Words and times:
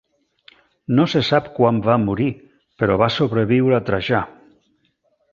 No 0.99 1.03
se 1.11 1.19
sap 1.25 1.49
quan 1.57 1.81
va 1.87 1.97
morir 2.05 2.29
però 2.83 2.95
va 3.01 3.09
sobreviure 3.17 3.81
Trajà. 3.91 4.23